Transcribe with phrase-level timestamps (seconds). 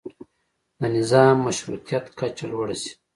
[0.79, 2.91] د نظام مشروطیت کچه لوړه شي.